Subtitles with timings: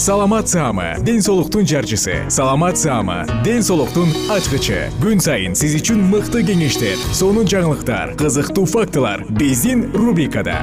[0.00, 2.24] саламат саама ден соолуктун жарчысы.
[2.30, 4.88] Саламат саама ден соолуктун ачкычы.
[5.02, 10.56] Күн сайын сиз үчүн мыкты кеңештер сонун жаңылыктар кызыктуу фактылар биздин рубрикада.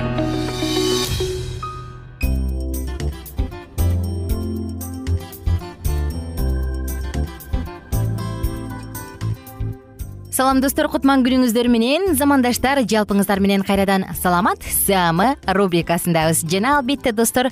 [10.38, 16.44] Салам достор кутман күнүңүздөр менен замандаштар жалпыңыздар менен кайрадан саламат саамы рубрикасындабыз.
[16.46, 17.50] Жана албетте достор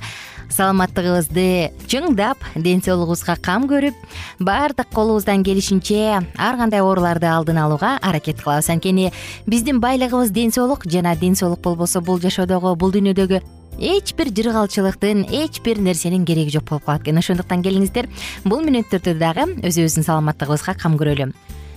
[0.50, 3.94] саламаттыгыбызды чыңдап ден соолугубузга кам көрүп
[4.38, 8.70] баардык колубуздан келишинче ар кандай ооруларды алдын алууга аракет кылабыз.
[8.70, 9.12] Анткени
[9.46, 13.42] биздин байлыгыбыз ден соолук жана ден соолук болбосо бул жашоодогу бул дүйнөдөгү
[13.78, 17.18] эч бир жыргалчылыктын эч бир нерсенин кереги жок болуп калат экен.
[17.18, 18.08] Ошондуктан келиңиздер
[18.44, 21.32] бул мүнөттөрдө дагы өзүбүздүн саламаттыгыбызга кам көрөлү.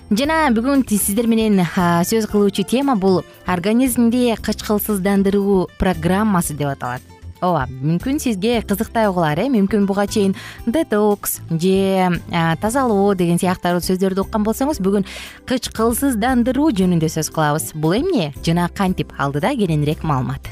[0.10, 8.20] Жана бүгүн сиздер менен сөз кылуучу тема бул организмди кычкылсыздандыруу программасы деп аталат ооба мүмкүн
[8.20, 9.48] сизге кызыктай угулар э?
[9.52, 10.36] Мүмкүн буга чейин
[10.66, 12.20] детокс же
[12.62, 15.08] тазалоо деген сыяктуу сөздөрдү уккан болсоңуз бүгүн
[15.50, 17.72] кычкылсыздандыруу жөнүндө сөз кылабыз.
[17.76, 18.34] Бул эмне?
[18.44, 20.52] Жана кантип алдыда кененирээк маалымат.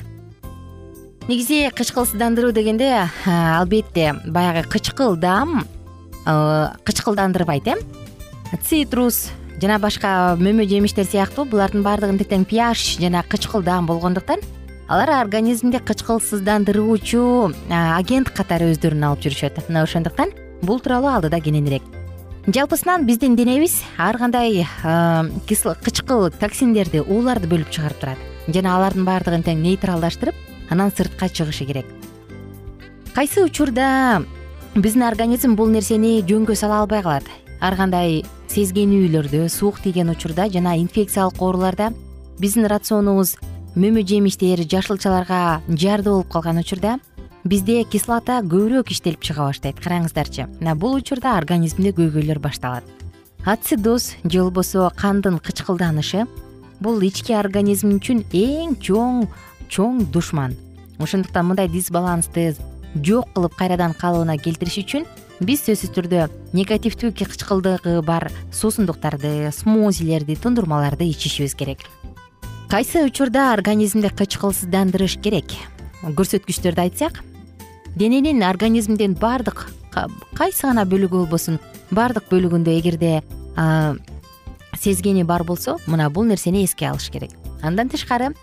[1.28, 5.66] Негизи кычкылсыздандыруу дегенде албетте баягы кычкылдам
[6.88, 7.76] кычкылдандырбайт э?
[8.64, 9.28] Цитрус
[9.60, 14.40] жана башка мөмө жемиштер сыяктуу булардын баардыгында тең пиаш жана кычкылдам болгондуктан
[14.88, 19.60] алар организмди кычкылсыздандыруучу агент катары өздөрүн алып жүрүшөт.
[19.68, 20.32] Мына ошондуктан
[20.62, 21.84] бул тууралуу алдыда кененирээк.
[22.48, 24.64] Жалпысынан биздин денебиз ар кандай
[25.48, 28.22] кычкыл токсиндерди ууларды бөлүп чыгарып турат.
[28.48, 30.36] Жана алардын баардыгын тең нейтралдаштырып
[30.72, 31.86] анан сыртка чыгышы керек.
[33.14, 34.24] Кайсы учурда
[34.76, 37.28] биздин организм бул нерсени жөнгө сала албай калат?
[37.60, 38.24] Ар кандай
[38.54, 41.92] сезгенүүлөрдө суук тийген учурда жана инфекциялык ооруларда
[42.40, 43.36] биздин рационубуз
[43.78, 46.96] мөмө жемиштер жашылчаларга жарды болуп калган учурда
[47.46, 49.78] бизде кислота көбүрөөк иштелип чыга баштайт.
[49.78, 52.84] Караңыздарчы мына бул учурда организмде көйгөйлөр башталат.
[53.46, 56.26] Ацидоз же болбосо кандын кычкылданышы
[56.82, 59.28] бул ички организм үчүн эң чоң
[59.70, 60.58] чоң душман.
[60.98, 62.56] Ошондуктан мындай дисбалансты
[62.96, 65.06] жок кылып кайрадан калыбына келтириш үчүн
[65.38, 66.26] биз сөзсүз түрдө
[66.58, 71.86] негативдүү кычкылдыгы бар суусундуктарды смозилерди тундурмаларды ичишибиз керек
[72.70, 75.54] кайсы учурда организмди кычкылсыздандырыш керек?
[76.04, 77.22] Көрсөткүчтөрдү айтсак
[77.96, 79.70] дененин организмдин баардык
[80.36, 81.62] кайсы гана бөлүгү болбосун
[81.92, 83.22] баардык бөлүгүндө эгерде
[84.76, 87.32] сезгени бар болсо мына бул нерсени эске алыш керек.
[87.64, 88.34] Андан тышкары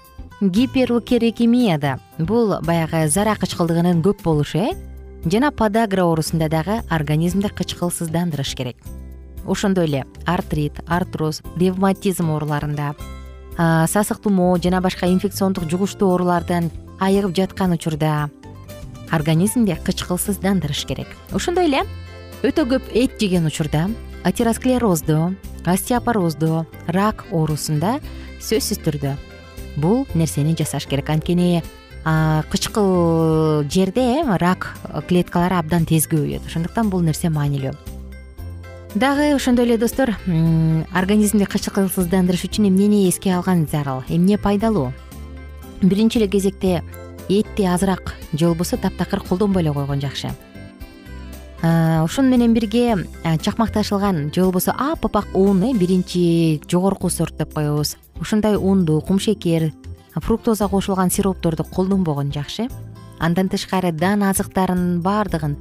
[0.40, 4.72] гиперукерекемияда бул баягы зара кычкылдыгынын көп болушу э?
[5.24, 8.76] Жана подагра оорусунда дагы организмди кычкылсыздандырыш керек.
[9.46, 12.94] Ошондой эле артрит артроз ревматизм ооруларында
[13.56, 16.70] сасык тумоо жана башка инфекциондук жугуштуу оорулардан
[17.00, 18.30] айыгып жаткан учурда
[19.10, 21.08] организмди кычкылсыздандырыш керек.
[21.32, 21.84] Ошондой эле
[22.42, 23.88] өтө көп эт жеген учурда
[24.24, 25.34] атеросклероздо
[25.64, 28.00] остеопороздо рак оорусунда
[28.42, 29.14] сөзсүз түрдө
[29.76, 31.10] бул нерсени жасаш керек.
[31.10, 31.62] Анткени
[32.50, 34.74] кычкыл жерде рак
[35.08, 37.93] клеткалары абдан тез көбөйөт ошондуктан бул нерсе маанилүү
[38.94, 40.16] дагы ошондой эле достор
[40.92, 44.04] организмди кычкылсыздандырыш үчүн эмнени эске алган зарыл?
[44.08, 44.92] Эмне пайдалуу?
[45.82, 46.82] Биринчи эле кезекте
[47.28, 50.30] этти азыраак же болбосо таптакыр колдонбой эле койгон жакшы.
[51.60, 53.06] Ошону менен бирге
[53.42, 57.96] чакмак ташылган же болбосо апапак ун э биринчи жогорку сорт деп коебуз.
[58.20, 59.72] Ушундай унду кумшекер
[60.14, 62.68] фруктоза кошулган сиропторду колдонбогон жакшы.
[63.18, 65.56] Андан тышкары дан азыктарынын баардыгын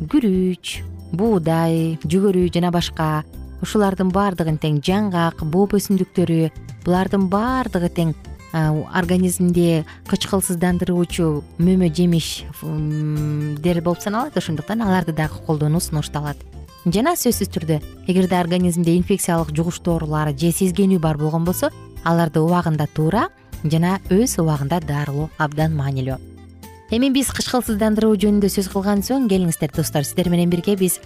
[0.00, 0.82] күрүч
[1.16, 3.24] буудай жүгөрү жана башка.
[3.64, 6.50] Ушулардын баардыгын тең жаңгак бооп өсүмдүктөрү
[6.84, 8.14] булардын баардыгы тең
[8.54, 11.28] организмде кычкылсыздандыруучу
[11.58, 14.36] мөмө жемиштер болуп саналат.
[14.36, 16.36] Ошондуктан аларды дагы колдонуу сунушталат.
[16.84, 21.72] Жана сөзсүз түрдө эгерде организмде инфекциялык жугуштуу оорулар же сезгенүү бар болгон болсо
[22.04, 23.30] аларды убагында туура
[23.64, 26.33] жана өз убагында дарылоо абдан маанилүү
[26.90, 30.04] эми биз кычкылсыздандыруу жөнүндө сөз кылган соң келиңиздер достор.
[30.04, 31.00] Сиздер менен бирге биз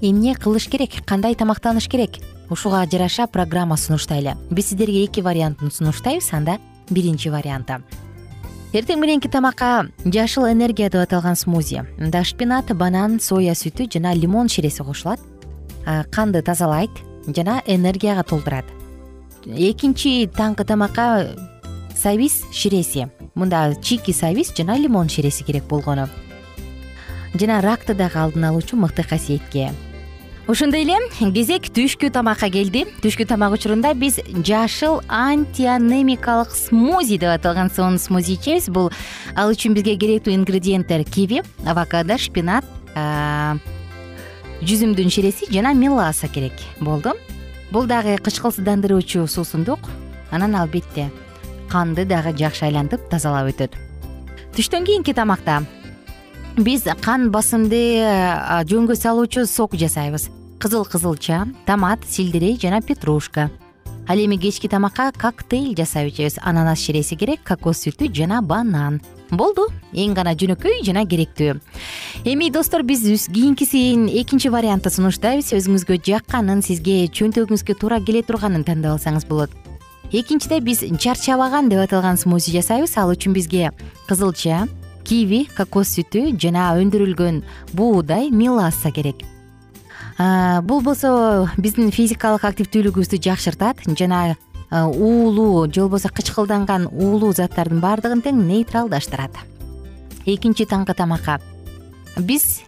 [0.00, 2.18] эмне кылыш керек кандай тамактаныш керек?
[2.50, 4.36] Ушуга жараша программа сунуштайлы.
[4.50, 6.58] Биз сиздерге эки вариантын сунуштайбыз анда
[6.90, 7.82] биринчи варианты.
[8.72, 11.80] Эртең мененки тамакка жашыл энергия деп аталган смузи.
[11.96, 15.20] Мында шпинат банан соя сүтү жана лимон ширеси кошулат.
[16.12, 16.90] Канды тазалайт
[17.26, 18.66] жана энергияга толтурат.
[19.46, 21.30] Экинчи таңкы тамакка
[21.96, 23.08] сабиз ширеси.
[23.34, 26.08] Мында чийки сабиз жана лимон ширеси керек болгону.
[27.34, 29.72] Жана ракты дагы алдын алуучу мыкты касиетке.
[30.46, 30.94] Ошондой эле
[31.34, 32.84] кезек түшкү тамакка келди.
[33.02, 38.70] Түшкү тамак учурунда биз жашыл антианемикалык смузи деп аталган сонун смузи ичебиз.
[38.70, 38.92] Бул
[39.34, 42.64] ал үчүн бизге керектүү ингредиенттер киви авокадо шпинат
[44.62, 47.18] жүзүмдүн ширеси жана меласа керек болду.
[47.72, 49.80] Бул дагы кычкылсыздандыруучу суусундук.
[50.30, 51.10] Анан албетте
[51.70, 53.76] канды дагы жакшы айлантып тазалап өтөт.
[54.56, 55.62] Түштөн кийинки тамакта
[56.56, 58.00] биз кан басымды
[58.70, 60.30] жөнгө салуучу сок жасайбыз.
[60.58, 63.50] Кызыл кызылча томат сельдерей жана петрушка.
[64.08, 69.02] Ал эми кечки тамакка коктейль жасап ичебиз ананас ширеси керек кокос сүтү жана банан.
[69.30, 69.66] Болду.
[69.92, 71.58] Эң гана жөнөкөй жана керектүү.
[72.24, 75.52] Эми достор биз кийинкисин экинчи вариантты сунуштайбыз.
[75.58, 79.50] Өзүңүзгө жакканын сизге чөнтөгүңүзгө туура келе турганын тандап алсаңыз болот
[80.12, 82.96] экинчиде биз чарчабаган деп аталган смузи жасайбыз.
[82.96, 83.70] Ал үчүн бизге
[84.08, 84.66] кызылча
[85.06, 87.42] киви кокос сүтү жана өндүрүлгөн
[87.72, 89.22] буудай меласа керек.
[90.66, 94.36] Бул болсо биздин физикалык активдүүлүгүбүздү жакшыртат жана
[94.70, 99.36] уулуу же болбосо кычкылданган уулуу заттардын баардыгын тең нейтралдаштырат.
[100.26, 101.38] Экинчи таңкы тамакка.
[102.18, 102.65] Биз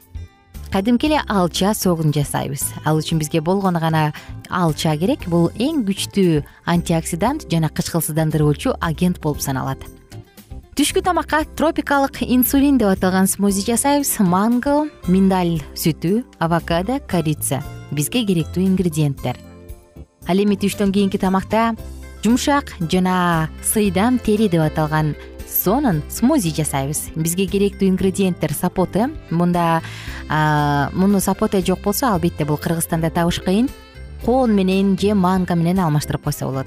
[0.73, 2.63] кадимки эле алча согун жасайбыз.
[2.85, 4.13] Ал үчүн бизге болгону гана
[4.51, 5.27] алча керек.
[5.27, 9.79] Бул эң күчтүү антиоксидант жана кычкылсыздандыруучу агент болуп саналат.
[10.79, 14.21] Түшкү тамакка тропикалык инсулин деп аталган смузи жасайбыз.
[14.21, 17.63] Манго миндаль сүтү авокадо корица.
[17.91, 19.35] Бизге керектүү ингредиенттер.
[20.29, 21.73] Ал эми түштөн кийинки тамакта
[22.23, 25.17] жумшак жана сыйдам тери деп аталган
[25.59, 27.11] сонун смузи жасайбыз.
[27.17, 29.81] Бизге керектүү ингредиенттер сапоте мында
[30.95, 33.69] муну сапоте жок болсо албетте бул кыргызстанда табыш кыйын.
[34.25, 36.67] Коон менен же манго менен алмаштырып койсо болот.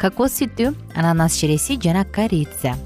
[0.00, 2.76] Кокос сүтү ананас ширеси жана корица.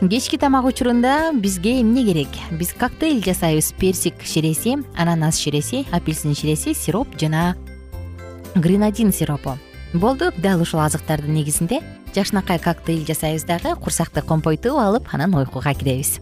[0.00, 2.28] Кечки тамак учурунда бизге эмне керек?
[2.50, 3.74] Биз коктейль жасайбыз.
[3.78, 7.56] Персик ширеси ананас ширеси апельсин ширеси сироп жана
[8.54, 9.58] гренадин сиропу.
[9.92, 11.80] Болду дал ушул азыктардын негизинде
[12.14, 16.20] жакшынакай коктейль жасайбыз дагы курсакты компойтуп алып анан уйкуга киребиз.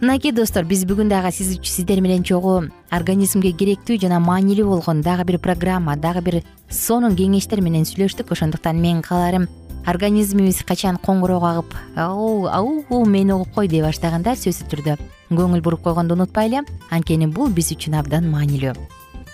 [0.00, 5.38] Мынакей достор биз бүгүн дагы сиздер менен чогуу организмге керектүү жана маанилүү болгон дагы бир
[5.38, 8.30] программа дагы бир сонун кеңештер менен сүйлөштүк.
[8.30, 9.48] Ошондуктан менин кааларым
[9.86, 14.98] организмибиз качан коңгуроо кагып ау мени угуп кой дей баштаганда сөзсүз түрдө.
[15.34, 18.76] Көңүл буруп койгонду унутпайлы анткени бул биз үчүн абдан маанилүү.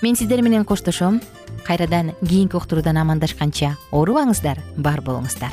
[0.02, 1.20] Мен сиздер менен коштошом.
[1.64, 5.52] Кайрадан кийинки уктуруудан амандашканча оорубаңыздар бар болуңуздар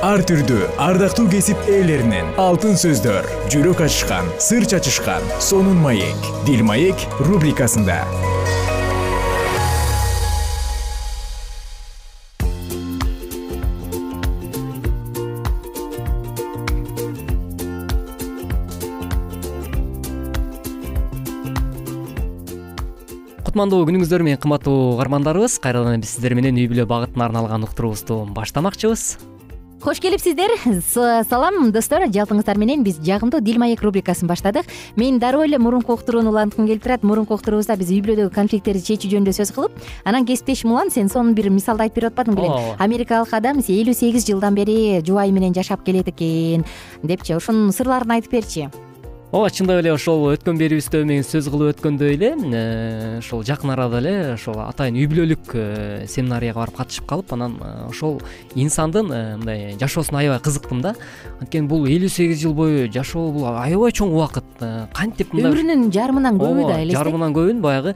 [0.00, 6.96] ар түрдүү ардактуу кесип ээлеринен алтын сөздөр жүрөк ачышкан сыр чачышкан сонун маек дил маек
[7.20, 7.98] рубрикасында.
[23.44, 29.18] Кутмандуу күнүңүздөр менен кымбаттуу угармандарыбыз кайрадан биз сиздер менен үй бүлө багытына арналган уктуруубузду баштамакчыбыз
[29.80, 30.52] кош келипсиздер.
[31.28, 32.04] Салам достор.
[32.12, 34.66] Жалпыңыздар менен биз жагымдуу дил маек рубрикасын баштадык.
[34.96, 37.02] Мен дароо эле мурунку уктурууну уланткым келип турат.
[37.02, 39.72] Мурунку уктуруубузда биз үй бүлөдөгү конфликттерди чечүү жөнүндө сөз кылып
[40.04, 43.96] анан кесиптешим улан сен сонун бир мисалды айтып берип атпадың белең ооба америкалык адам элүү
[43.96, 46.64] сегиз жылдан бери жубайы менен жашап келет экен.
[47.02, 48.68] Депчи ошонун сырларын айтып берчи
[49.32, 54.00] ооба чындап эле ошол өткөн берүүбүздө мен сөз кылып өткөндөй эле э, ошол жакын арада
[54.00, 58.18] эле ошол атайын үй бүлөлүк э, семинарияга барып катышып калып анан э, ошол
[58.58, 59.06] инсандын
[59.38, 60.96] мындай жашоосуна аябай кызыктым да.
[61.38, 64.50] Анткени бул элүү сегиз жыл бою жашоо бул аябай чоң убакыт
[64.98, 67.94] кантип мындай өмүрүнүн жарымынан көбү да элестеи жарымынан көбүн баягы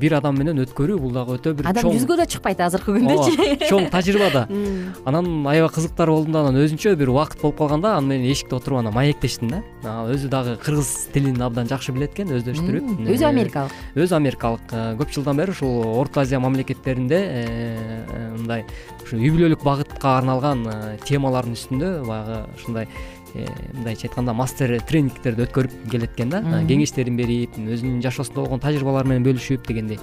[0.00, 3.68] бир адам менен өткөрүү бул дагы өтө бир адам чоң жүзгө да чыкпайт азыркы күндөчү
[3.68, 4.46] чоң тажрыйба да.
[5.08, 8.80] Анан аябай кызыктар болдум да анан өзүнчө бир убакыт болуп калганда аны менен эшикте отуруп
[8.80, 9.62] анан маектештим да.
[10.08, 13.04] Өзү дагы кыргыз тилин абдан жакшы билет экен өздөштүрүп.
[13.10, 13.74] Өзү америкалык.
[13.94, 14.72] өзү америкалык.
[14.98, 18.64] Көп жылдан бери ушул орто азия мамлекеттеринде э, мындай
[19.02, 22.88] ушу үй бүлөлүк багытка арналган э, темалардын үстүндө баягы ушундай
[23.34, 26.42] э, мындайча айтканда мастер тренингтерди өткөрүп келет экен да.
[26.68, 30.00] Кеңештерин берип өзүнүн жашоосунда болгон тажрыйбалары менен бөлүшүп дегендей.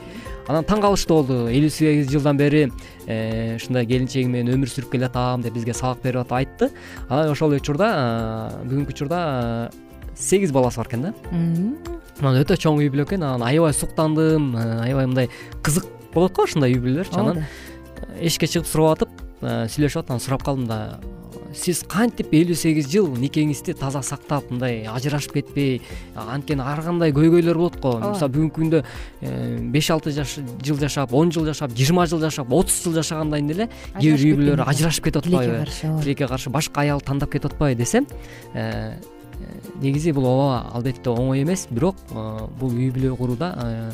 [0.48, 1.40] Анан таң калыштуу болду.
[1.50, 2.68] Элүү сегиз жылдан бери
[3.06, 6.70] ушундай келинчегим менен өмүр сүрүп келатам деп бизге сабак берип атып айтты.
[7.10, 7.90] Анан ошол учурда
[8.68, 9.24] бүгүнкү учурда
[10.16, 11.14] сегиз баласы бар экен да?
[12.22, 13.24] Анан өтө чоң үй бүлө экен.
[13.24, 14.54] Анан аябай суктандым.
[14.56, 15.30] Э, аябай мындай
[15.64, 17.44] кызык болот го ушундай үй бүлөлөрчү анан
[18.22, 20.80] эшикке чыгып сурап атып э, сүйлөшүп атып анан сурап калдым да.
[21.56, 25.82] Сиз кантип элүү сегиз жыл никеңизди таза сактап мындай ажырашып кетпей
[26.16, 27.94] анткени ар кандай көйгөйлөр болот го.
[28.04, 28.82] Мисалы бүгүнкү күндө
[29.22, 33.70] э, беш алты жыл жашап он жыл жашап жыйырма жыл жашап отуз жыл жашагандан эле
[34.00, 35.64] кээ бир үй бүлөлөр ажырашып кетип атпайбы.
[36.04, 38.08] Тилекке каршы башка аял тандап кетип атпайбы десем
[39.82, 43.92] негизи бул ооба албетте оңой эмес бирок э, бул үй бүлө курууда э,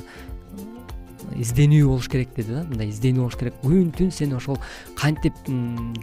[1.37, 2.63] изденүү болуш керек деди да.
[2.67, 3.55] Мындай изденүү болуш керек.
[3.63, 4.57] Күн түн сен ошол
[4.99, 5.37] кантип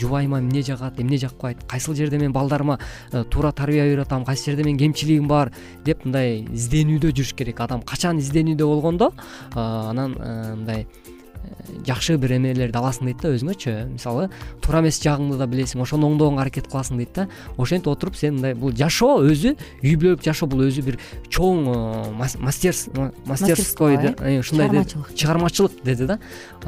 [0.00, 2.78] жубайыма эмне жагат эмне жакпайт кайсыл жерде мен балдарыма
[3.12, 5.52] э, туура тарбия берип атам кайсы жерде менин кемчилигим бар
[5.84, 7.60] деп мындай изденүүдө жүрүш керек.
[7.60, 9.12] Адам качан изденүүдө болгондо
[9.54, 10.86] анан мындай
[11.86, 14.28] жакшы бир эмелерди аласың дейт да өзүңөчү мисалы
[14.64, 17.26] туура эмес жагыңды да билесиң ошону оңдоогонго аракет кыласың дейт да.
[17.56, 20.98] Ошентип отуруп сен мындай бул жашоо өзү үй бүлөлүк жашоо бул өзү бир
[21.32, 25.14] чоң э, мастерской э, ушундай чыгармачылык.
[25.14, 26.18] чыгармачылык деди да.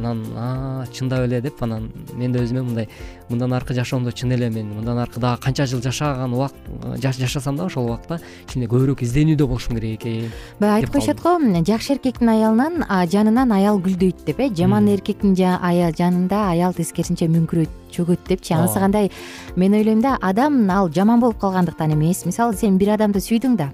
[0.00, 2.88] Анан чындап эле деп анан мен да өзүмө мындай
[3.28, 7.56] мындан аркы жашоомдо чын эле мен мындан аркы дагы канча жыл жашаган убакт э, жашасам
[7.56, 11.36] да ошол убакта кичине көбүрөөк изденүүдө болушум керек экен баягы айтып коюшат го
[11.66, 18.26] жакшы эркектин аялынан жанынан аял гүлдөйт деп э жаман эркектин жанында аял тескерисинче мүңкүрөйт чөгөт
[18.28, 18.52] депчи.
[18.52, 19.10] Анысы кандай?
[19.56, 22.26] Мен ойлойм да адам ал жаман болуп калгандыктан эмес.
[22.26, 23.70] Мисалы сен бир адамды сүйдүң да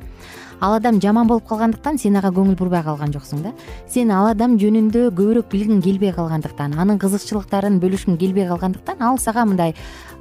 [0.60, 3.52] ал адам жаман болуп калгандыктан сен ага көңүл бурбай калган жоксуң да.
[3.88, 9.44] Сен ал адам жөнүндө көбүрөөк билгиң келбей калгандыктан анын кызыкчылыктарын бөлүшкүң келбей калгандыктан ал сага
[9.44, 9.74] мындай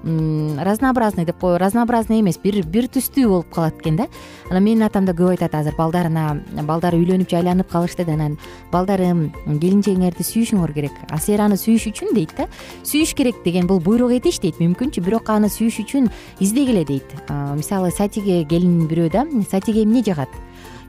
[0.06, 4.08] разнообразный деп коебу разнообразный эмес бир бир түстүү болуп калат экен да.
[4.52, 8.38] Анан менин атам да көп айтат азыр балдарына балдары үйлөнүп жайланып калышты да анан
[8.72, 12.46] балдарым келинчегиңерди сүйүшүңөр керек а силер аны сүйүш үчүн дейт да.
[12.84, 17.10] Сүйүш керек деген бул буйрук этиштейт мүмкүнчү бирок аны сүйүш үчүн издегиле дейт.
[17.56, 20.25] Мисалы сатиге келин бирөө да сатиге эмне жагат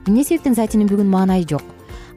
[0.07, 1.63] эмне себептен сатинин бүгүн маанайы жок.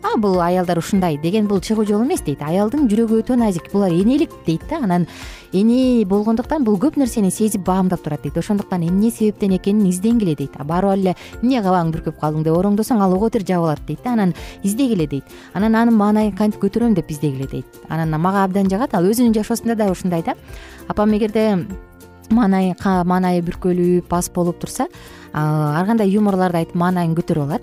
[0.02, 2.40] А бул аялдар ушундай деген бул чыгуу жол эмес дейт.
[2.40, 4.78] Аялдын жүрөгү өтө назик булар энелик дейт да.
[4.80, 5.06] Анан
[5.52, 8.38] эне болгондуктан бул көп нерсени сезип баамдап турат дейт.
[8.38, 10.56] Ошондуктан эмне себептен экенин изденгиле дейт.
[10.56, 14.12] Барып эле эмне кабагың бүркөп калдың деп ороңдосоң ал ого бетер жабылат дейт да.
[14.12, 15.25] Анан издегиле дейт.
[15.52, 17.66] Анан анын маанайын кантип көтөрөм деп издегиле дейт.
[17.88, 20.35] Анан мага абдан жагат ал өзүнүн жашоосунда дагы ушундай да.
[20.88, 21.66] Апам эгерде
[22.30, 24.88] маанайы маанайы бүркөлүп ас болуп турса
[25.32, 27.62] ар кандай юморлорду айтып маанайын көтөрүп алат.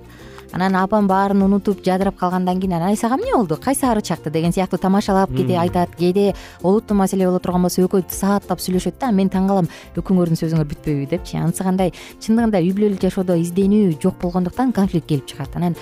[0.54, 3.58] Анан апам баарын унутуп жадырап калгандан кийин анан ай сага эмне болду?
[3.58, 4.30] Кайсы ары чакты?
[4.32, 5.90] деген сыяктуу тамашалап кээде айтат.
[6.00, 10.70] Кээде олуттуу маселе боло турган болсо экөө сааттап сүйлөшөт да мен таң калам экөөңөрдүн сөзүңөр
[10.72, 11.36] бүтпөйбү депчи.
[11.36, 11.92] Анысы кандай
[12.24, 15.52] чындыгында үй бүлөлүк жашоодо изденүү жок болгондуктан конфликт келип чыгат.
[15.56, 15.76] Анан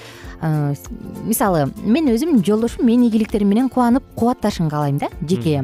[1.26, 5.62] мисалы мен өзүм жолдошум менин ийгиликтерим менен кубанып кубатташын каалайм да жеке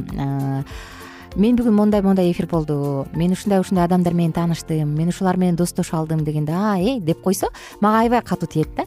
[1.35, 5.55] мен бүгүн мондай мондай эфир болду мен ушундай ушундай адамдар менен тааныштым мен ушулар менен
[5.55, 7.47] достошо алдым дегенде а э деп койсо
[7.79, 8.83] мага аябай катуу тиет да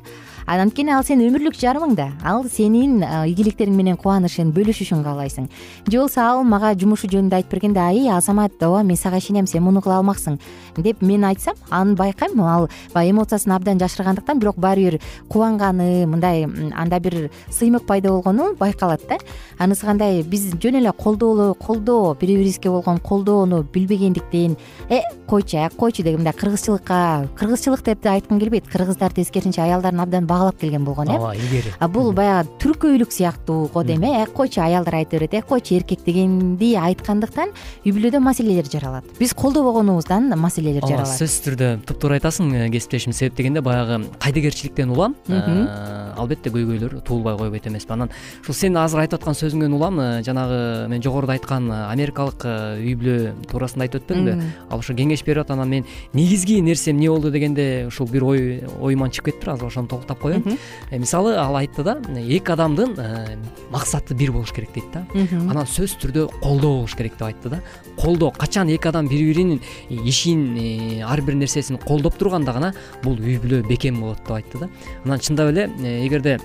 [0.47, 5.49] анткени ал сенин өмүрлүк жарымың да ал сенин ийгиликтериң менен кубанышын бөлүшүшүн каалайсың.
[5.89, 9.63] Же болбосо ал мага жумушу жөнүндө айтып бергенде ай азамат ооба мен сага ишенем сен
[9.63, 10.39] муну кыла алмаксың
[10.77, 16.45] деп мен айтсам аны байкайм ал баягы эмоциясын абдан жашыргандыктан бирок баары бир кубанганы мындай
[16.75, 19.19] анда бир сыймык пайда болгону байкалат да.
[19.59, 24.57] Анысы кандай биз жөн эле колдоо колдоо бири бирибизге болгон колдоону билбегендиктен
[24.91, 28.69] э койчу койчу деген мындай кыргызчылыкка кыргызчылык деп да айткым келбейт.
[28.69, 31.17] Кыргыздар тескерисинче аялдарын абдан багалап келген болгон э?
[31.17, 31.73] Ооба илгери.
[31.95, 34.27] Бул баягы түркөйлүк сыяктуу го дейм э?
[34.27, 35.43] Койчу аялдар айта берет э?
[35.43, 39.07] Койчу эркек дегенди айткандыктан үй бүлөдө маселелер жаралат.
[39.19, 41.07] Биз колдобогонубуздан маселелер жаралат.
[41.07, 43.13] ооба сөзсүз түрдө туптуура айтасың э, кесиптешим.
[43.13, 45.15] Себеп дегенде баягы кайдыгерчиликтен улам.
[45.29, 48.11] Э, албетте көйгөйлөр туулбай койбойт эмеспи анан.
[48.43, 52.47] Ушул сен азыр айтып аткан сөзүңөн улам э, жанагы мен жогоруда айткан америкалык
[52.81, 57.11] үй бүлө туурасында айтып өтпөдүмбү ал ошо кеңеш берип атат анан мен негизги нерсе эмне
[57.11, 59.55] болду дегенде ушул бир ой оюман чыгып кетиптир.
[59.55, 60.59] Азыр ошону токтоп коеюн.
[60.91, 63.37] Э, мисалы ал айтты да эки адамдын э,
[63.71, 65.05] максаты бир болуш керек дейт да.
[65.15, 67.61] Анан сөзсүз түрдө колдоо болуш керек деп айтты да.
[68.01, 69.61] Колдоо качан эки адам бири биринин
[69.91, 74.65] ишин э, ар бир нерсесин колдоп турганда гана бул үй бүлө бекем болот деп айтты
[74.65, 74.71] да.
[75.05, 75.69] Анан чындап эле
[76.07, 76.41] эгерде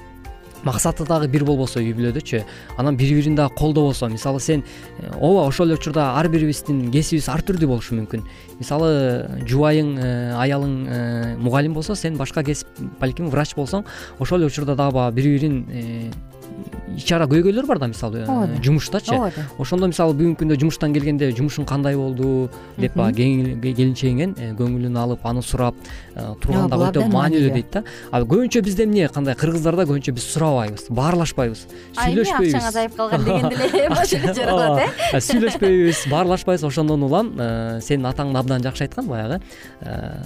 [0.64, 2.42] максаты дагы бир болбосо үй бүлөдөчү
[2.78, 4.10] анан бири бирин дагы колдобосо.
[4.10, 4.64] Мисалы сен
[5.00, 8.26] э, ооба ошол эле учурда ар бирибиздин кесибибиз ар түрдүү болушу мүмкүн.
[8.60, 12.68] Мисалы жубайың э, аялың э, мугалим болсо сен башка кесип
[13.00, 13.86] балким врач болсоң
[14.20, 15.64] ошол эле учурда дагы баягы бири бирин
[17.00, 19.16] ич ара көйгөйлөр бар да мисалы э, жумуштачы.
[19.16, 24.98] Ооба ошондо мисалы бүгүнкү күндө жумуштан келгенде жумушуң кандай болду деп баягы келинчегиңен э, көңүлүн
[25.00, 25.76] алып аны сурап
[26.16, 27.84] э, турган дагы өтө маанилүү дейт да.
[28.12, 31.66] А көбүнчө бизде эмне кандай кыргыздарда көбүнчө биз сурабайбыз баарлашпайбыз
[32.00, 32.56] сүйлөшпөйбүз.
[32.56, 35.22] акчаң азайып калган дегенде эле жаралат э?
[35.30, 37.32] Сүйлөшпөйбүз баарлашпайбыз ошондон улам
[37.86, 39.40] сенин атаң да абдан жакшы айткан баягы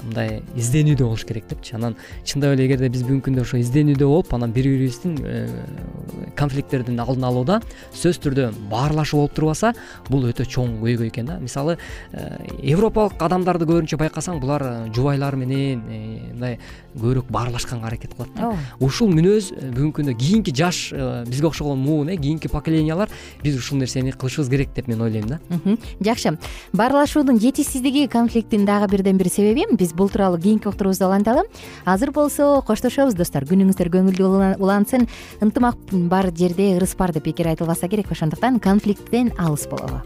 [0.04, 1.76] мындай изденүүдө болуш керек депчи.
[1.78, 5.18] Анан чындап эле эгерде биз бүгүнкү күндө ошо изденүүдө болуп анан бири бирибиздин
[6.38, 7.60] конфликттердин алдын алууда
[7.94, 9.74] сөзсүз түрдө баарлашуу болуп турбаса
[10.10, 11.38] бул өтө чоң көйгөй экен да.
[11.42, 11.78] Мисалы
[12.12, 12.28] э,
[12.62, 16.00] европалык адамдарды көбүнчө байкасаң булар э, жубайлары менен э,
[16.32, 16.60] мындай
[16.96, 18.54] көбүрөөк баарлашканга аракет кылат да.
[18.84, 20.92] Ушул мүнөз бүгүнкү күндө кийинки жаш
[21.28, 23.10] бизге окшогон муун э кийинки поколениялар
[23.44, 25.40] биз ушул нерсени кылышыбыз керек деп мен ойлойм да.
[26.00, 26.38] Жакшы.
[26.74, 31.44] Баарлашуудун жетишсиздиги конфликттин дагы бирден бир себеби биз бул тууралуу кийинки уктуруубузда уланталы
[31.86, 33.44] азыр болсо коштошобуз достор.
[33.44, 35.08] Күнүңүздөр көңүлдүү улансын.
[35.42, 35.78] Ынтымак
[36.10, 40.00] бар жерде ырыс бар деп бекер айтылбаса керек ошондуктан конфликттен алыс бололу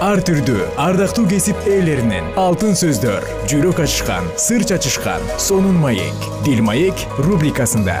[0.00, 7.04] ар түрдүү ардактуу кесип ээлеринен алтын сөздөр жүрөк ачышкан сыр чачышкан сонун маек бил маек
[7.20, 8.00] рубрикасында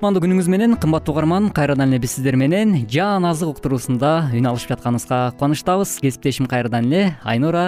[0.00, 4.70] кутмандуу күнүңүз менен кымбаттуу угарман кайрадан эле биз сиздер менен жан азык уктуруусунда үн алышып
[4.72, 7.64] жатканыбызга кубанычтабыз кесиптешим кайрадан эле айнура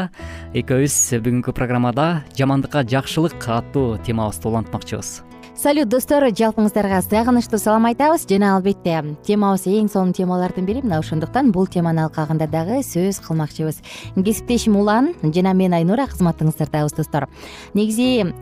[0.57, 2.07] экөөбүз бүгүнкү программада
[2.39, 5.13] жамандыкка жакшылык аттуу темабызды улантмакчыбыз
[5.63, 8.25] салют достор жалпыңыздарга сагынычтуу салам айтабыз.
[8.27, 10.81] Жана албетте темабыз эң сонун темалардын бири.
[10.83, 13.79] Мына ошондуктан бул теманын алкагында дагы сөз кылмакчыбыз.
[14.17, 17.29] Кесиптешим улан жана мен айнура кызматыңыздардабыз достор.
[17.75, 18.33] Негизи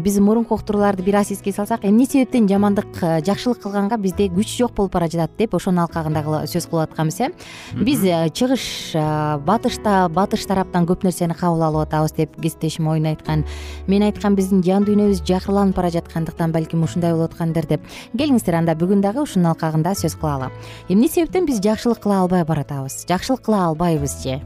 [0.00, 2.88] биз мурунку уктурууларды бир аз эске салсак эмне себептен жамандык
[3.26, 7.30] жакшылык кылганга бизде күч жок болуп бара жатат деп ошонун алкагында сөз кылып атканбыз э.
[7.76, 8.96] Биз э, чыгыш
[9.44, 13.44] батышта батыш тараптан көп нерсени кабыл алып атабыз деп кесиптешим оюн айткан.
[13.86, 17.86] Мен айткам биздин жан дүйнөбүз жакырланып бара жаткандыктан балким ушундай болуп аткандыр деп.
[18.16, 20.50] Келиңиздер анда бүгүн дагы ушунун алкагында сөз кылалы
[20.88, 23.04] эмне себептен биз жакшылык кыла албай баратабыз?
[23.08, 24.40] Жакшылык кыла албайбызчы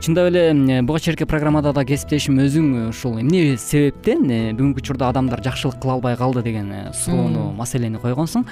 [0.00, 5.08] чындап эле буга чейинки программада да кесиптешим өзүң э, ушул эмне себептен э, бүгүнкү учурда
[5.10, 8.46] адамдар жакшылык кыла албай калды деген э, суроону маселени койгонсуң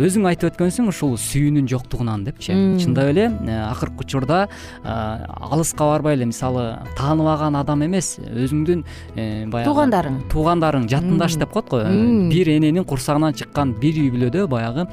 [0.00, 2.54] өзүң айтып өткөнсүң ушул сүйүүнүн жоктугунан депчи.
[2.80, 3.28] Чындап эле
[3.66, 4.46] акыркы учурда
[4.84, 8.84] алыска барбай эле мисалы тааныбаган адам эмес өзүңдүн
[9.50, 11.82] баягы туугандарың туугандарың жакындаш деп коет го.
[12.30, 14.86] Бир эненин курсагынан чыккан бир үй бүлөдө баягы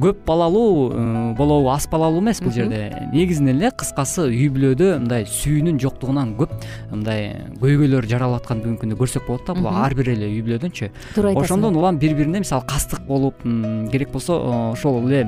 [0.00, 2.90] көп балалуу э, болобу аз балалуу эмес бул жерде.
[3.12, 6.54] Негизинен эле кыскасы үй бүлөдө мындай сүйүүнүн жоктугунан көп
[6.90, 10.90] мындай көйгөйлөр жаралып атканын бүгүнкү күндө көрсөк болот да бул ар бир эле үй бүлөдөнчү
[11.14, 11.44] туура айтасың.
[11.44, 13.44] Ошондон улам бири бирине мисалы кастык болуп
[13.92, 14.40] керек болсо
[14.72, 15.26] ошол эле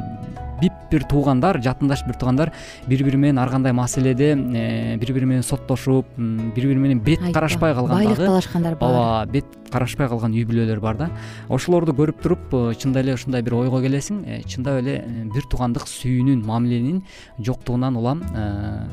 [0.91, 2.53] бир туугандар жакындаш бир туугандар
[2.87, 7.21] бири бири менен ар кандай маселеде э, бири бири менен соттошуп бири бири менен бет
[7.33, 8.91] карашпай калган дагы байлык талашкандар бар.
[8.91, 11.11] ооба бет карашпай калган үй бүлөлөр бар да.
[11.49, 15.01] Ошолорду көрүп туруп э, чындап эле ушундай бир ойго келесиң э, чындап эле
[15.33, 17.03] бир туугандык сүйүүнүн мамиленин
[17.41, 18.23] жоктугунан улам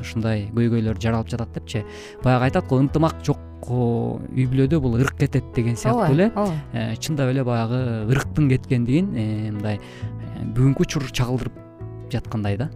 [0.00, 1.84] ушундай көйгөйлөр жаралып жатат депчи.
[2.24, 3.38] Баягы айтат го ынтымак жок
[3.70, 6.30] үй бүлөдө бул ырк кетет деген сыяктуу эле.
[6.34, 6.94] ооба.
[6.98, 9.80] Чындап эле баягы ырктын кеткендигин мындай
[10.40, 11.58] бүгүнкү учур чагылдырып
[12.12, 12.70] жаткандай да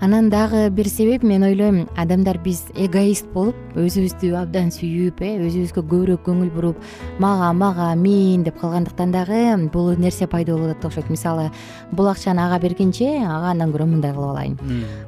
[0.00, 5.82] анан дагы бир себеп мен ойлойм адамдар биз эгоист болуп өзүбүздү абдан сүйүп э өзүбүзгө
[5.82, 6.76] көбүрөөк көңүл буруп
[7.18, 11.10] мага мага мен деп калгандыктан дагы бул нерсе пайда болуп атат окшойт.
[11.10, 11.50] Мисалы
[11.92, 14.58] бул акчаны ага бергенче ага андан көрө мындай кылып алайын.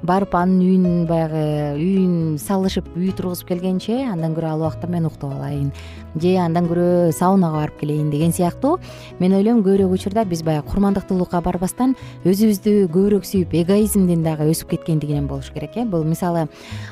[0.03, 1.45] Барып анын үйүн баягы
[1.79, 5.73] үйүн салышып үй тургузуп келгенче андан көрө ал убакта мен уктап алайын.
[6.17, 8.79] Же андан көрө саунага барып келейин деген сыяктуу.
[9.21, 11.95] Мен ойлойм көбүрөөк учурда биз баягы курмандыктуулукка барбастан
[12.25, 15.85] өзүбүздү көбүрөөк сүйүп эгоизмден дагы өсүп кеткендигинен болуш керек э?
[15.85, 16.47] Бул мисалы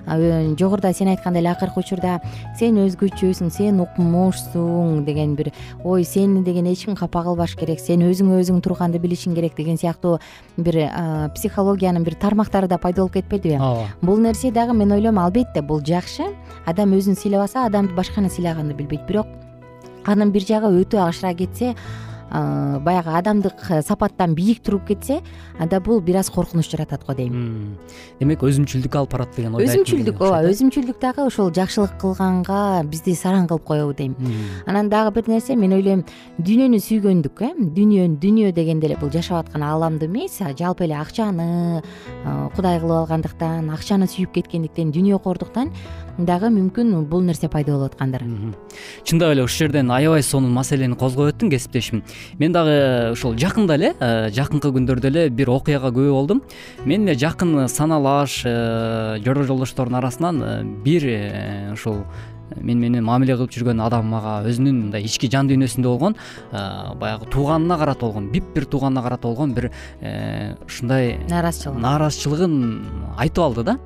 [0.07, 2.21] жогоруда сен айткандай эле акыркы учурда
[2.59, 5.53] сен өзгөчөсүң сен укмушсуң деген бир
[5.85, 9.79] ой сени деген эч ким капа кылбаш керек сен өзүңө өзүң турганды билишиң керек деген
[9.79, 10.19] сыяктуу
[10.57, 10.81] бир
[11.35, 13.89] психологиянын бир тармактары да пайда болуп кетпедиби ооба.
[14.03, 16.31] Бул нерсе дагы мен ойлойм албетте бул жакшы.
[16.67, 19.07] Адам өзүн сыйлабаса адамды башканы сыйлаганды билбейт.
[19.07, 19.27] Бирок
[20.05, 21.75] анын бир жагы өтө ашыра кетсе
[22.31, 25.21] баягы адамдык сапаттан бийик туруп кетсе
[25.59, 27.77] анда бул бир аз коркунуч жаратат го дейм.
[28.21, 33.49] Демек өзүмчүлдүккө алып барат деген ойду өзүмчүлдүк ооба өзүмчүлдүк дагы ошол жакшылык кылганга бизди сараң
[33.49, 34.17] кылып коебу дейм.
[34.67, 36.05] Анан дагы бир нерсе мен ойлойм
[36.39, 41.83] дүйнөнү сүйгөндүк э дүнүйө дүйнө дегенде эле бул жашап аткан ааламды эмес жалпы эле акчаны
[42.57, 45.73] кудай кылып алгандыктан акчаны сүйүп кеткендиктен дүйнөкордуктан
[46.19, 48.23] дагы мүмкүн бул нерсе пайда болуп аткандыр
[49.05, 52.03] чындап эле ушул жерден аябай сонун маселени козгоп өттүң кесиптешим.
[52.39, 56.43] Мен дагы ушул жакында эле э, жакынкы күндөрдө эле бир окуяга күбө болдум.
[56.85, 61.09] Менин эле жакын саналаш э, жора жолдоштордун арасынан э, бир
[61.73, 62.05] ушул
[62.55, 66.15] мени менен мамиле кылып жүргөн адам мага өзүнүн мындай ички жан дүйнөсүндө болгон
[67.01, 69.71] баягы тууганына карата болгон бип бир тууганына карата болгон бир
[70.69, 72.55] ушундай нааразычылык нааразычылыгын
[73.17, 73.79] айтып алды да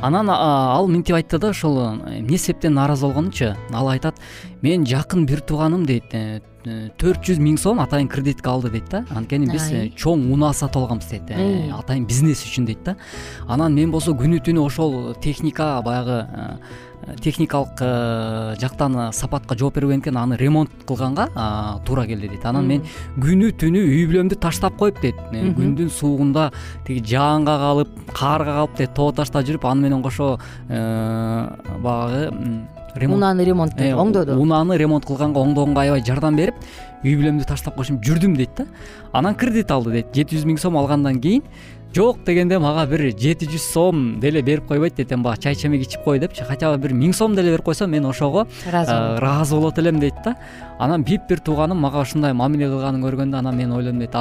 [0.00, 4.20] анан ал мынтип айтты да ошол эмне себептен нааразы болгонунчу ал айтат
[4.62, 6.40] менин жакын бир тууганым дейт э,
[6.98, 9.04] төрт жүз миң сом атайын кредитке алды дейт да.
[9.10, 12.96] Анткени биз э, чоң унаа сатып алганбыз дейт э, атайын бизнес үчүн дейт да.
[13.48, 16.26] Анан мен болсо күнү түнү ошол техника баягы
[17.20, 17.80] техникалык
[18.60, 21.28] жактан сапатка жооп бербеген экен аны ремонт кылганга
[21.86, 22.44] туура келди дейт.
[22.44, 22.82] Анан мен
[23.16, 25.20] күнү түнү үй бүлөмдү таштап коюп дейт.
[25.32, 26.50] Күндүн суугунда
[26.86, 32.30] тиги жаанга калып каарга калып дейт тоо таштап жүрүп аны менен кошо баягы
[32.98, 34.34] унааны ремонт оңдоду?
[34.40, 36.54] унааны ремонт кылганга оңдогонго аябай жардам берип
[37.04, 38.66] үй бүлөмдү таштап коюшум жүрдүм дейт да.
[39.12, 40.08] Анан кредит алды дейт.
[40.14, 41.44] Жети жүз миң сом алгандан кийин
[41.94, 45.82] жок дегенде мага бир жети жүз сом деле берип койбойт дейт эми баягы чай чемек
[45.86, 46.44] ичип кой депчи.
[46.44, 49.78] Хотя бы бир миң сом деле берип койсо мен ошого ыраазы болот.
[49.78, 50.36] элем дейт да.
[50.78, 54.14] Анан бип бир тууганым мага ушундай мамиле кылганын көргөндө анан мен ойлодум дейт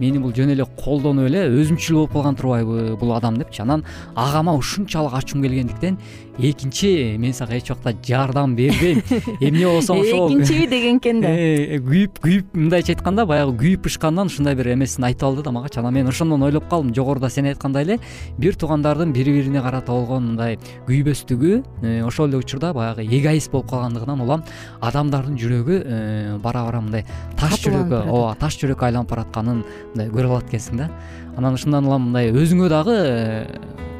[0.00, 3.62] мени бул жөн эле колдонуп эле өзүмчүл болуп калган турбайбы бул адам депчи.
[3.62, 3.84] Анан
[4.16, 5.98] агама ушунчалык ачуум келгендиктен
[6.40, 9.02] экинчи мен сага эч убакта жардам бербейм
[9.40, 11.28] эмне болсоң ошол экинчиби деген экен да.
[11.28, 15.80] Э, күйүп күйүп мындайча айтканда баягы күйүп бышкандан ушундай бир эмесин айтып алды да магачы
[15.80, 16.94] анан мен ошондон ойлоп калдым.
[16.94, 17.98] Жогоруда сен айткандай эле
[18.38, 20.58] бир туугандардын бири бирине карата болгон мындай
[20.88, 24.44] күйбөстүгү э, ошол эле учурда баягы эгоист болуп калгандыгынан улам
[24.80, 27.04] адамдардын жүрөгү э, бара бара мындай
[27.36, 30.88] таш жүрөккө ооба таш жүрөккө айланып баратканын мындай көрүп алат экенсиң да.
[31.36, 32.96] Анан ушундан улам мындай өзүңө дагы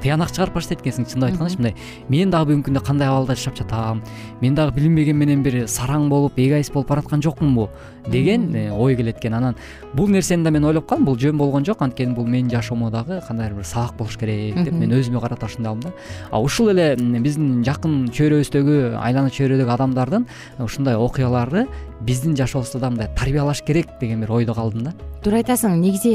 [0.02, 1.74] тыянак чыгарып баштайт экенсиң чынымды айткандачы мындай.
[2.08, 4.02] Мен дагы бүгүнкү күндө кандай абалда жашап жатам
[4.40, 7.68] мен дагы билинбеген менен бир сараң болуп эгоист болуп бараткан жокмунбу
[8.08, 9.56] деген э, ой келет экен анан.
[9.94, 13.20] Бул нерсени да мен ойлоп калдым бул жөн болгон жок анткени бул менин жашоомо дагы
[13.26, 15.96] кандайдыр бир сабак болуш керек деп мен өзүмө карата ошондой алдым да.
[16.30, 20.26] А ушул эле биздин жакын чөйрөбүздөгү айлана чөйрөдөгү адамдардын
[20.58, 21.66] ушундай окуялары
[22.00, 24.92] биздин жашообузду да мындай тарбиялаш керек деген бир ойдо калдым да.
[25.22, 26.14] Туура айтасың негизи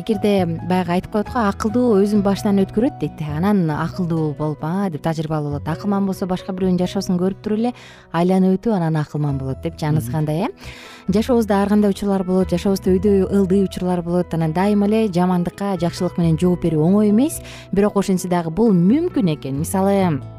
[0.00, 5.02] эгерде баягы айтып коет го акылдуу өзүнүн башынан өткөрөт дейт анан акылдуу болуп а деп
[5.02, 5.68] тажрыйбалуу болот.
[5.68, 7.72] Акылман болсо башка бирөөнүн жашоосун көрүп туруп эле
[8.12, 10.48] айланып өтүп анан акылман болот деп жанысы кандай э.
[11.08, 16.18] Жашообузда ар кандай учурлар болот жашообузда өйдө ылдый учурлар болот анан дайыма эле жамандыкка жакшылык
[16.18, 17.42] менен жооп берүү оңой эмес.
[17.72, 19.58] Бирок ошентсе дагы бул мүмкүн экен.
[19.58, 20.35] Мисалы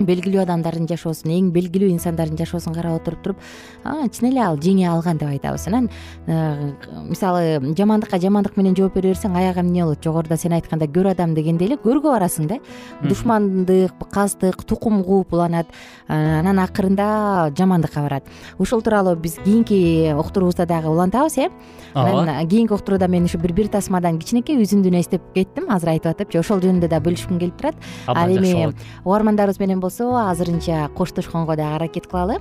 [0.00, 3.42] белгилүү адамдардын жашоосун эң белгилүү инсандардын жашоосун карап отуруп туруп
[3.84, 5.88] чын эле ал жеңе алган деп айтабыз анан
[6.26, 6.72] э,
[7.08, 10.02] мисалы жамандыкка жамандык менен жооп бере берсең аягы эмне болот?
[10.04, 12.58] Жогоруда сен айткандай көр адам дегендей эле көргө барасың да.
[13.02, 15.68] Душмандык кастык тукум кууп уланат
[16.08, 18.24] э, анан акырында жамандыкка барат.
[18.58, 21.50] Ушул тууралуу биз кийинки уктуруубузда дагы улантабыз э?
[21.94, 26.32] Анан кийинки уктурууда мен ушу бир бир тасмадан кичинекей үзүндүнү эстеп кеттим азыр айтып атып
[26.32, 27.76] жок ошол жөнүндө да бөлүшкүм келип турат.
[28.06, 28.72] Ал эми
[29.04, 32.36] угармандарыбыз менен болсо азырынча коштошконго дагы аракет кылалы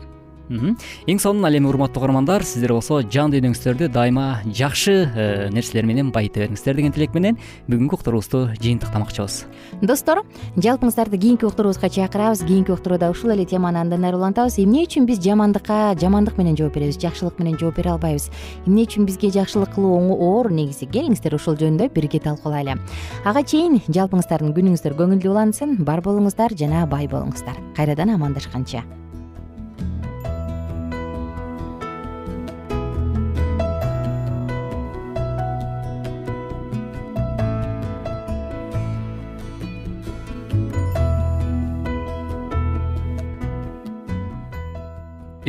[0.52, 6.12] эң сонун ал эми урматтуу угармандар сиздер болсо жан дүйнөңүздөрдү дайыма жакшы э, нерселер менен
[6.12, 7.38] байыта бериңиздер деген тилек менен
[7.70, 9.46] бүгүнкү уктуруубузду жыйынтыктамакчыбыз.
[9.82, 10.24] Достор
[10.58, 12.44] жалпыңыздарды кийинки уктуруубузга чакырабыз.
[12.46, 16.76] Кийинки уктурууда ушул эле теманы андан ары улантабыз эмне үчүн биз жамандыкка жамандык менен жооп
[16.76, 18.30] беребиз жакшылык менен жооп бере албайбыз?
[18.66, 20.90] Эмне үчүн бизге жакшылык кылуу оор негизи?
[20.92, 22.78] Келиңиздер ушул жөнүндө бирге талкуулайлы
[23.26, 27.60] ага чейин жалпыңыздардын күнүңүздөр көңүлдүү улансын бар болуңуздар жана бай болуңуздар.
[27.78, 28.84] Кайрадан амандашканча